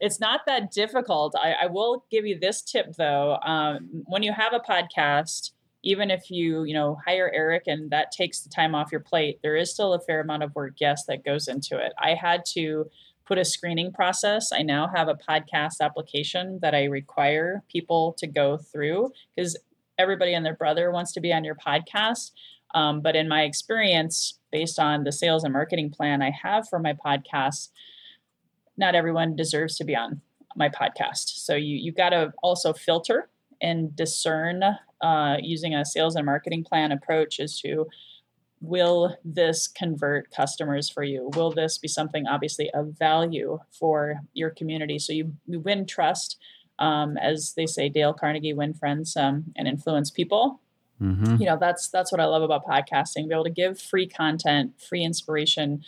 [0.00, 1.34] it's not that difficult.
[1.36, 5.52] I, I, will give you this tip though: um, when you have a podcast,
[5.82, 9.40] even if you you know hire Eric and that takes the time off your plate,
[9.42, 11.92] there is still a fair amount of work, yes, that goes into it.
[11.98, 12.90] I had to
[13.32, 14.52] put a screening process.
[14.52, 19.58] I now have a podcast application that I require people to go through because
[19.96, 22.32] everybody and their brother wants to be on your podcast.
[22.74, 26.78] Um, but in my experience, based on the sales and marketing plan I have for
[26.78, 27.70] my podcast,
[28.76, 30.20] not everyone deserves to be on
[30.54, 31.30] my podcast.
[31.42, 33.30] So you you got to also filter
[33.62, 34.62] and discern
[35.00, 37.86] uh, using a sales and marketing plan approach as to
[38.62, 41.30] will this convert customers for you?
[41.34, 44.98] Will this be something obviously of value for your community?
[44.98, 46.38] So you, you win trust,
[46.78, 50.60] um, as they say, Dale Carnegie, win friends um, and influence people.
[51.02, 51.36] Mm-hmm.
[51.38, 53.28] You know, that's that's what I love about podcasting.
[53.28, 55.82] Be able to give free content, free inspiration,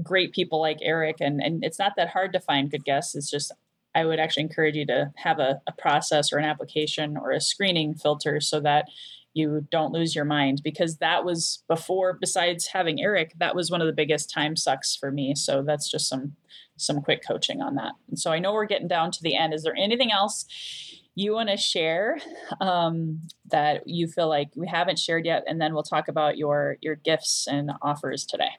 [0.00, 3.16] great people like Eric, and and it's not that hard to find good guests.
[3.16, 3.50] It's just
[3.92, 7.40] I would actually encourage you to have a, a process or an application or a
[7.40, 8.86] screening filter so that
[9.34, 13.80] you don't lose your mind because that was before besides having eric that was one
[13.80, 15.34] of the biggest time sucks for me.
[15.34, 16.36] So that's just some
[16.76, 17.92] some quick coaching on that.
[18.08, 19.54] And so i know we're getting down to the end.
[19.54, 20.46] Is there anything else
[21.14, 22.18] you want to share
[22.60, 25.44] um, that you feel like we haven't shared yet?
[25.46, 28.50] And then we'll talk about your your gifts and offers today.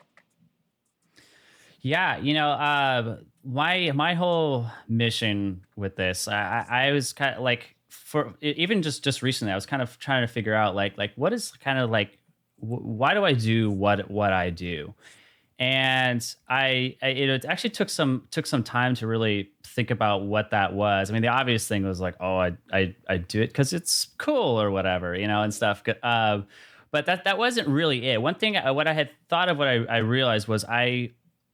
[1.82, 7.44] Yeah you know uh, my my whole mission with this i i was kind of
[7.44, 10.98] like for even just just recently, I was kind of trying to figure out like
[10.98, 12.18] like what is kind of like
[12.58, 14.94] why do I do what what I do,
[15.60, 20.52] and I, I it actually took some took some time to really think about what
[20.52, 21.10] that was.
[21.10, 24.08] I mean, the obvious thing was like, oh, I I, I do it because it's
[24.18, 25.84] cool or whatever, you know, and stuff.
[26.02, 26.42] Uh,
[26.92, 28.22] but that that wasn't really it.
[28.22, 31.12] One thing, what I had thought of, what I, I realized was I,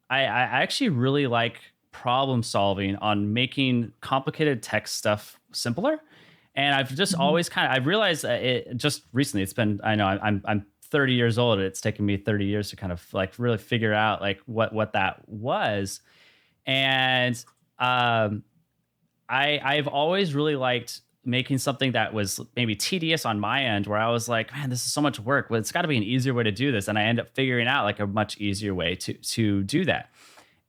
[0.09, 1.59] I I actually really like
[1.91, 6.01] problem solving on making complicated tech stuff simpler
[6.59, 7.21] and I've just mm-hmm.
[7.21, 9.43] always kind of I've realized it just recently.
[9.43, 11.59] It's been I know I'm I'm 30 years old.
[11.59, 14.93] It's taken me 30 years to kind of like really figure out like what what
[14.93, 16.01] that was,
[16.65, 17.33] and
[17.79, 18.43] um,
[19.29, 23.99] I I've always really liked making something that was maybe tedious on my end where
[23.99, 25.49] I was like, man, this is so much work.
[25.49, 26.87] Well, it's got to be an easier way to do this.
[26.87, 30.09] And I end up figuring out like a much easier way to to do that.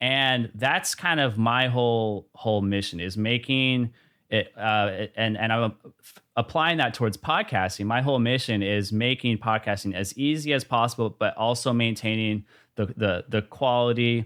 [0.00, 3.92] And that's kind of my whole whole mission is making
[4.30, 5.74] it, uh, and and I'm
[6.36, 7.86] applying that towards podcasting.
[7.86, 12.44] My whole mission is making podcasting as easy as possible, but also maintaining
[12.76, 14.24] the the the quality,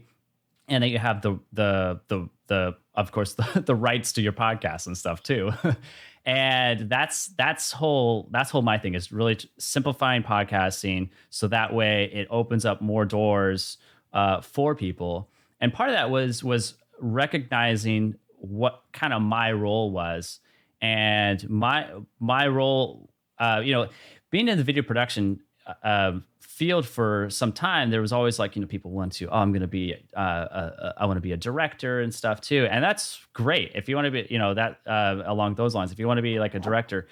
[0.69, 4.33] and that you have the the the the of course the, the rights to your
[4.33, 5.53] podcast and stuff too.
[6.27, 12.11] and that's that's whole that's whole my thing is really simplifying podcasting so that way
[12.13, 13.79] it opens up more doors
[14.13, 15.31] uh, for people.
[15.61, 20.41] And part of that was was recognizing what kind of my role was
[20.81, 21.89] and my
[22.21, 23.89] my role uh, you know
[24.31, 28.55] being in the video production uh, um, field for some time there was always like
[28.55, 31.21] you know people want to oh i'm going to be uh, uh i want to
[31.21, 34.39] be a director and stuff too and that's great if you want to be you
[34.39, 37.09] know that uh, along those lines if you want to be like a director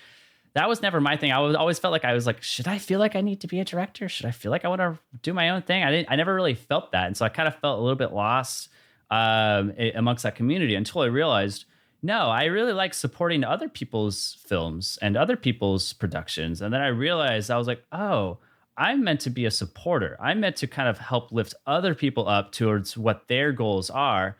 [0.55, 1.33] that was never my thing.
[1.33, 3.47] I was always felt like I was like, should I feel like I need to
[3.47, 4.07] be a director?
[4.09, 5.83] Should I feel like I want to do my own thing?
[5.83, 6.11] I didn't.
[6.11, 8.68] I never really felt that, and so I kind of felt a little bit lost
[9.12, 11.66] um, amongst that community until I realized,
[12.03, 16.88] no, I really like supporting other people's films and other people's productions, and then I
[16.88, 18.38] realized I was like, oh.
[18.75, 20.16] I'm meant to be a supporter.
[20.18, 24.38] I'm meant to kind of help lift other people up towards what their goals are.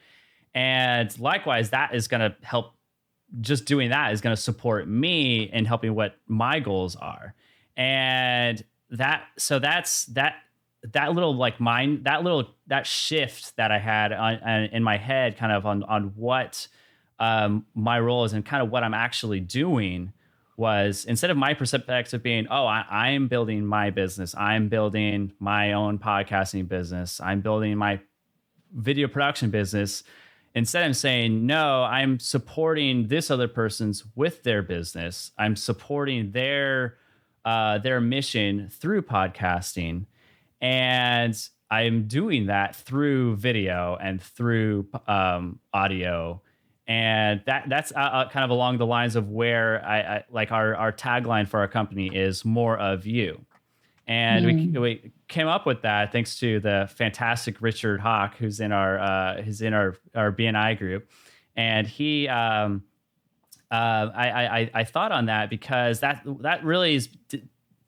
[0.55, 2.73] And likewise, that is going to help
[3.41, 7.35] just doing that is going to support me in helping what my goals are
[7.77, 10.35] and that so that's that
[10.93, 14.97] that little like mind that little that shift that i had on, on, in my
[14.97, 16.67] head kind of on on what
[17.19, 20.13] um, my role is and kind of what i'm actually doing
[20.57, 24.35] was instead of my perspective of being oh I, i'm building my business.
[24.37, 27.21] I'm building my own podcasting business.
[27.21, 28.01] I'm building my
[28.73, 30.05] video production business
[30.55, 35.33] Instead, I'm saying, no, I'm supporting this other person's with their business.
[35.39, 36.99] I'm supporting their
[37.45, 40.07] uh, their mission through podcasting,
[40.63, 41.37] and
[41.71, 46.41] I'm doing that through video and through um, audio,
[46.87, 50.53] and that that's uh, uh, kind of along the lines of where I, I like
[50.53, 53.45] our our tagline for our company is more of you
[54.07, 54.73] and mm.
[54.75, 58.99] we, we came up with that thanks to the fantastic Richard Hawk, who's in our
[58.99, 61.09] uh, who's in our our BNI group,
[61.57, 62.29] and he.
[62.29, 62.85] Um,
[63.71, 67.09] uh, I, I I thought on that because that that really is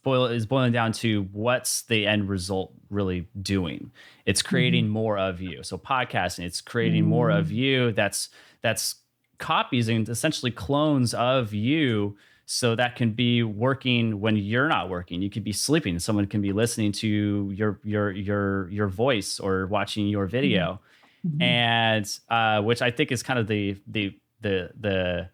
[0.05, 3.90] boil is boiling down to what's the end result really doing.
[4.27, 5.62] It's creating mm more of you.
[5.62, 7.57] So podcasting, it's creating mm more of mm.
[7.57, 7.93] you.
[7.93, 8.29] That's
[8.62, 8.97] that's
[9.38, 15.23] copies and essentially clones of you so that can be working when you're not working
[15.23, 19.67] you could be sleeping someone can be listening to your your your your voice or
[19.67, 20.79] watching your video
[21.27, 21.43] mm-hmm.
[21.43, 25.29] and uh, which i think is kind of the the the the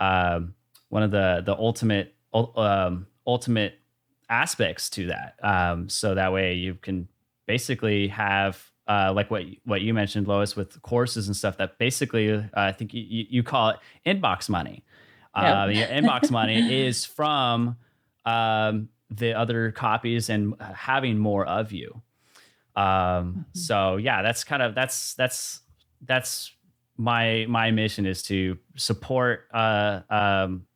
[0.00, 0.54] um,
[0.88, 3.78] one of the the ultimate um, ultimate
[4.32, 7.06] aspects to that um, so that way you can
[7.46, 12.32] basically have uh, like what what you mentioned lois with courses and stuff that basically
[12.32, 14.84] uh, i think you, you call it inbox money
[15.34, 17.76] uh, inbox money is from
[18.24, 22.02] um, the other copies and having more of you.
[22.76, 23.40] Um, mm-hmm.
[23.54, 25.60] So yeah, that's kind of that's that's
[26.02, 26.52] that's
[26.96, 30.66] my my mission is to support uh, um,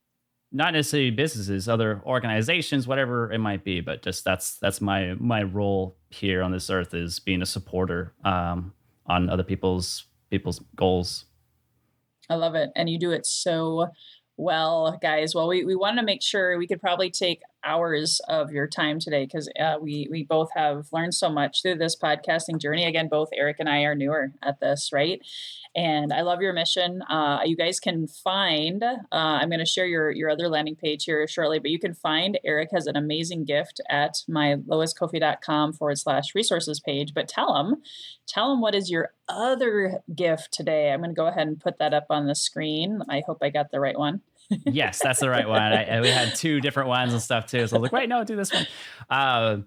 [0.53, 5.43] not necessarily businesses, other organizations, whatever it might be, but just that's that's my my
[5.43, 8.73] role here on this earth is being a supporter um,
[9.07, 11.25] on other people's people's goals.
[12.31, 13.89] I love it, and you do it so
[14.37, 18.53] well, guys, well, we, we wanted to make sure we could probably take hours of
[18.53, 22.61] your time today because uh, we we both have learned so much through this podcasting
[22.61, 22.85] journey.
[22.85, 25.21] Again, both Eric and I are newer at this, right?
[25.75, 27.03] And I love your mission.
[27.03, 28.83] Uh, you guys can find.
[28.83, 31.93] Uh, I'm going to share your your other landing page here shortly, but you can
[31.93, 37.13] find Eric has an amazing gift at my loiscoffey.com forward slash resources page.
[37.13, 37.83] But tell him,
[38.27, 40.93] tell him what is your other gift today.
[40.93, 43.01] I'm going to go ahead and put that up on the screen.
[43.09, 45.61] I hope I got the right one yes, that's the right one.
[45.61, 47.67] I, we had two different ones and stuff too.
[47.67, 48.67] So I was like, wait, no, do this one.
[49.09, 49.59] Uh,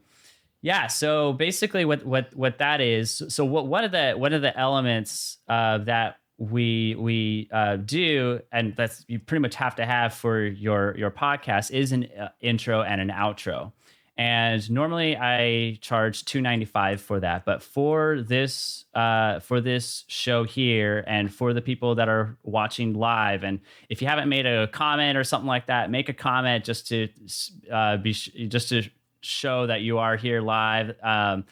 [0.61, 0.87] yeah.
[0.87, 3.21] So basically, what what what that is.
[3.29, 8.41] So what what are the what are the elements uh, that we we uh, do,
[8.51, 12.29] and that's you pretty much have to have for your your podcast is an uh,
[12.41, 13.73] intro and an outro.
[14.19, 20.03] And normally I charge two ninety five for that, but for this uh, for this
[20.10, 24.45] show here, and for the people that are watching live, and if you haven't made
[24.45, 27.08] a comment or something like that, make a comment just to
[27.71, 28.84] uh, be just to
[29.21, 30.97] show that you are here live.
[31.01, 31.45] Um,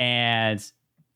[0.00, 0.60] and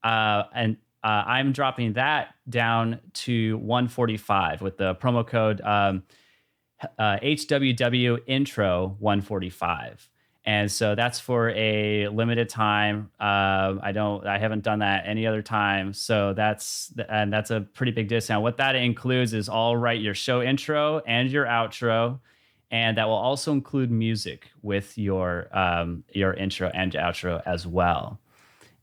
[0.04, 6.04] uh, and uh, I'm dropping that down to 145 with the promo code um,
[6.96, 10.11] uh, HWW intro 145
[10.44, 13.10] and so that's for a limited time.
[13.20, 15.92] Uh, I don't, I haven't done that any other time.
[15.92, 18.42] So that's and that's a pretty big discount.
[18.42, 22.18] What that includes is all right your show intro and your outro,
[22.72, 28.18] and that will also include music with your um, your intro and outro as well.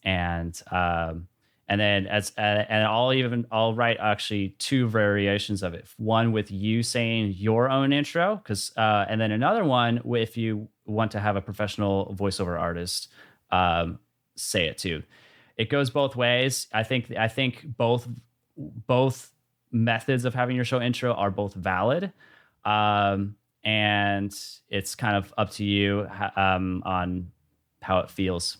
[0.03, 1.27] And um,
[1.69, 5.87] and then as uh, and I'll even I'll write actually two variations of it.
[5.97, 10.67] One with you saying your own intro, because uh, and then another one if you
[10.85, 13.09] want to have a professional voiceover artist
[13.51, 13.99] um,
[14.35, 15.03] say it too.
[15.57, 16.67] It goes both ways.
[16.73, 18.07] I think I think both
[18.57, 19.31] both
[19.71, 22.11] methods of having your show intro are both valid.
[22.65, 24.33] Um, and
[24.69, 27.31] it's kind of up to you um, on
[27.81, 28.57] how it feels.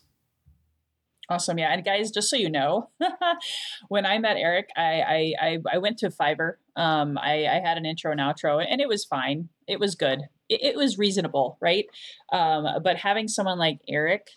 [1.30, 1.60] Awesome.
[1.60, 1.72] Yeah.
[1.72, 2.90] And guys, just so you know,
[3.88, 6.54] when I met Eric, I, I, I, went to Fiverr.
[6.76, 9.50] Um, I, I had an intro and outro and it was fine.
[9.68, 10.22] It was good.
[10.50, 11.86] it, it was reasonable, right?
[12.34, 14.28] Um, but having someone like Eric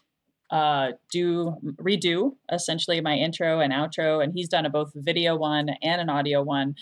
[0.51, 5.71] uh, do redo essentially my intro and outro, and he's done a both video one
[5.83, 6.75] and an audio one.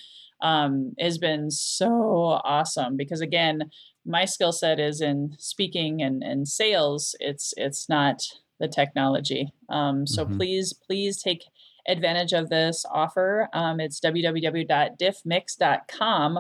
[0.42, 3.70] Um, has been so awesome because again,
[4.06, 7.14] my skill set is in speaking and, and sales.
[7.20, 8.22] It's it's not
[8.60, 9.52] the technology.
[9.68, 10.36] Um, so mm-hmm.
[10.36, 11.46] please please take
[11.88, 13.48] advantage of this offer.
[13.52, 16.38] Um, it's www.diffmix.com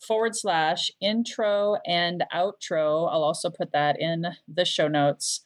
[0.00, 3.08] forward slash intro and outro.
[3.10, 5.42] I'll also put that in the show notes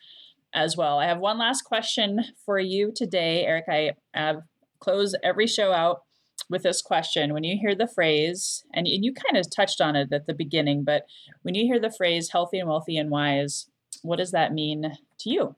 [0.55, 0.99] as well.
[0.99, 3.65] I have one last question for you today, Eric.
[3.69, 4.43] I have
[4.81, 6.03] close every show out
[6.51, 7.33] with this question.
[7.33, 10.85] When you hear the phrase, and you kind of touched on it at the beginning,
[10.85, 11.07] but
[11.43, 13.71] when you hear the phrase healthy and wealthy and wise,
[14.03, 15.57] what does that mean to you?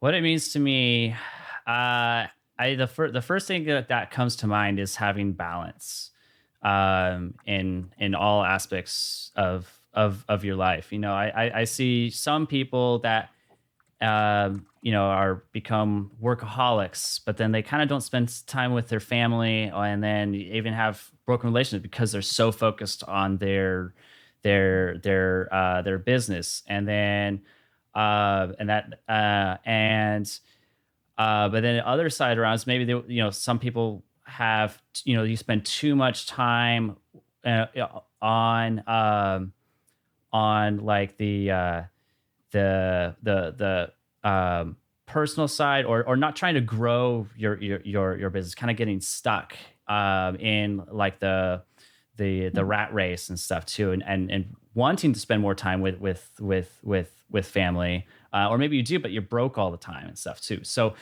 [0.00, 1.14] What it means to me,
[1.66, 2.26] uh,
[2.58, 6.10] I the first the first thing that, that comes to mind is having balance
[6.62, 10.92] um, in in all aspects of of of your life.
[10.92, 13.30] You know, I I, I see some people that
[14.02, 18.88] um, you know are become workaholics, but then they kind of don't spend time with
[18.88, 23.94] their family, and then even have broken relationships because they're so focused on their
[24.42, 27.40] their their uh, their business, and then
[27.96, 30.38] uh, and that uh, and
[31.16, 34.80] uh, but then the other side around is maybe they, you know some people have
[35.04, 36.96] you know you spend too much time
[37.44, 37.66] uh,
[38.20, 39.52] on um,
[40.30, 41.82] on like the uh,
[42.50, 43.90] the the
[44.22, 44.76] the um,
[45.06, 48.76] personal side or or not trying to grow your your your, your business, kind of
[48.76, 49.56] getting stuck
[49.88, 51.62] um, in like the
[52.16, 52.68] the the mm-hmm.
[52.68, 56.30] rat race and stuff too, and and and wanting to spend more time with with
[56.38, 60.06] with with with family, uh, or maybe you do, but you're broke all the time
[60.06, 60.60] and stuff too.
[60.62, 60.94] So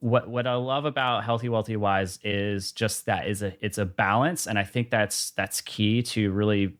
[0.00, 3.84] what what I love about healthy, wealthy, wise is just that is a it's a
[3.84, 6.76] balance, and I think that's that's key to really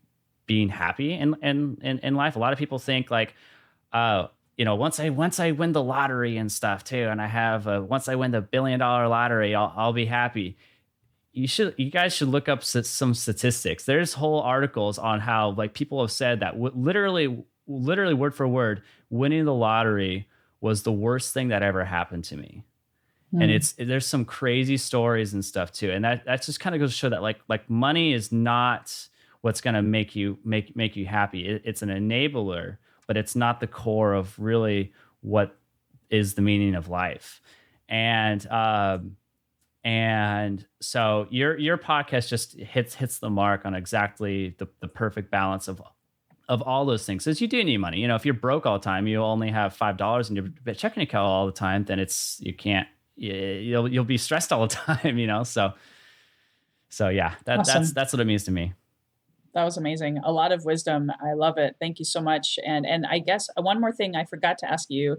[0.47, 2.37] being happy in in in, in life.
[2.37, 3.35] A lot of people think like,
[3.93, 7.27] uh, you know, once I once I win the lottery and stuff too, and I
[7.27, 10.57] have a, once I win the billion dollar lottery, I'll I'll be happy.
[11.37, 13.85] You should you guys should look up some statistics.
[13.85, 18.49] There's whole articles on how like people have said that w- literally literally word for
[18.49, 20.29] word, winning the lottery
[20.61, 22.65] was the worst thing that ever happened to me.
[23.35, 23.43] Mm.
[23.43, 25.91] And it's there's some crazy stories and stuff too.
[25.91, 29.09] And that that just kind of goes to show that like like money is not
[29.43, 31.47] what's going to make you make make you happy.
[31.47, 35.57] It, it's an enabler, but it's not the core of really what
[36.09, 37.41] is the meaning of life.
[37.89, 39.17] And um,
[39.87, 45.31] and so your your podcast just hits hits the mark on exactly the, the perfect
[45.31, 45.81] balance of
[46.49, 47.25] of all those things.
[47.25, 48.01] Because you do need money.
[48.01, 50.75] You know, if you're broke all the time, you only have five dollars in your
[50.75, 54.75] checking account all the time, then it's you can't you'll you'll be stressed all the
[54.75, 55.19] time.
[55.19, 55.75] You know, so
[56.89, 57.83] so yeah, that, awesome.
[57.83, 58.75] that's that's what it means to me
[59.55, 60.19] that was amazing.
[60.23, 61.11] A lot of wisdom.
[61.25, 61.77] I love it.
[61.81, 62.59] Thank you so much.
[62.67, 65.17] And and I guess one more thing I forgot to ask you.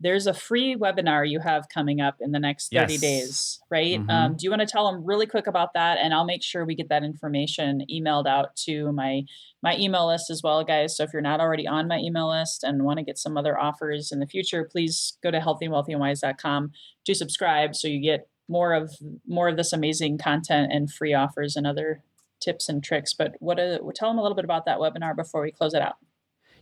[0.00, 3.00] There's a free webinar you have coming up in the next 30 yes.
[3.00, 4.00] days, right?
[4.00, 4.10] Mm-hmm.
[4.10, 5.98] Um, do you want to tell them really quick about that?
[5.98, 9.24] And I'll make sure we get that information emailed out to my
[9.62, 10.96] my email list as well, guys.
[10.96, 13.58] So if you're not already on my email list and want to get some other
[13.58, 16.72] offers in the future, please go to healthywealthyandwise.com
[17.04, 18.94] to subscribe so you get more of
[19.26, 22.02] more of this amazing content and free offers and other
[22.40, 23.14] tips and tricks.
[23.14, 25.82] But what a, tell them a little bit about that webinar before we close it
[25.82, 25.96] out.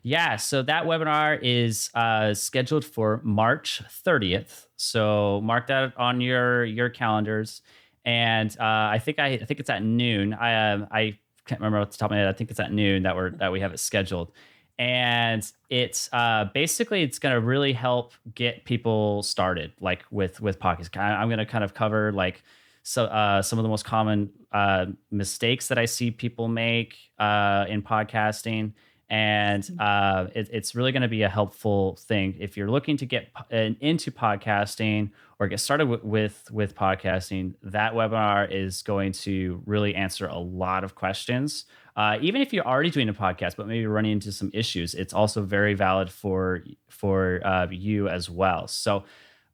[0.02, 4.66] Yeah, so that webinar is uh, scheduled for March 30th.
[4.76, 7.62] So mark that on your your calendars.
[8.04, 10.34] And uh, I think I, I think it's at noon.
[10.34, 12.28] I um, I can't remember off the top of my head.
[12.28, 14.32] I think it's at noon that we're that we have it scheduled.
[14.78, 20.60] And it's uh, basically it's going to really help get people started, like with with
[20.60, 20.96] podcasts.
[20.96, 22.42] I'm going to kind of cover like
[22.88, 27.66] so uh, some of the most common uh, mistakes that I see people make uh,
[27.68, 28.72] in podcasting,
[29.10, 29.76] and mm-hmm.
[29.80, 33.28] uh, it, it's really going to be a helpful thing if you're looking to get
[33.50, 37.54] into podcasting or get started with, with with podcasting.
[37.62, 41.64] That webinar is going to really answer a lot of questions.
[41.96, 45.12] Uh, even if you're already doing a podcast, but maybe running into some issues, it's
[45.12, 48.66] also very valid for for uh, you as well.
[48.68, 49.04] So.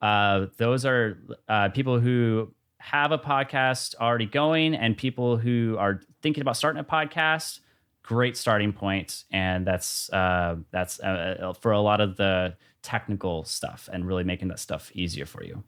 [0.03, 1.17] Uh, those are
[1.49, 6.79] uh, people who have a podcast already going and people who are thinking about starting
[6.79, 7.61] a podcast
[8.05, 13.45] great starting point and that's uh, that's uh, uh, for a lot of the technical
[13.45, 15.65] stuff and really making that stuff easier for you.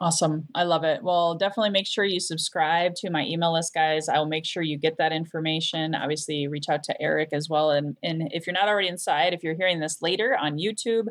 [0.00, 0.46] Awesome.
[0.54, 1.02] I love it.
[1.02, 4.08] Well definitely make sure you subscribe to my email list guys.
[4.08, 5.94] I'll make sure you get that information.
[5.94, 7.70] Obviously reach out to eric as well.
[7.70, 11.06] And, and if you're not already inside if you're hearing this later on youtube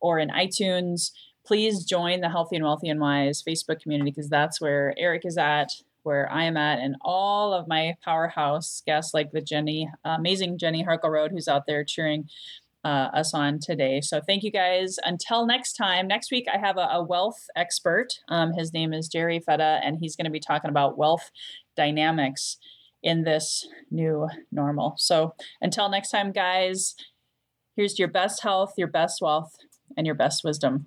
[0.00, 1.10] or in itunes
[1.48, 5.38] please join the Healthy and Wealthy and Wise Facebook community because that's where Eric is
[5.38, 5.70] at,
[6.08, 10.82] where I am at, and all of my powerhouse guests, like the Jenny, amazing Jenny
[10.82, 12.30] Harkleroad, who's out there cheering
[12.82, 14.00] uh, us on today.
[14.00, 14.96] So thank you guys.
[15.04, 18.08] Until next time, next week I have a, a wealth expert.
[18.28, 21.30] Um, his name is Jerry Feta, and he's going to be talking about wealth
[21.76, 22.56] dynamics
[23.02, 24.94] in this new normal.
[24.96, 26.94] So until next time, guys,
[27.76, 29.52] here's your best health, your best wealth,
[29.96, 30.86] and your best wisdom.